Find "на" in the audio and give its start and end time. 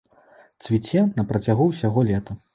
1.19-1.27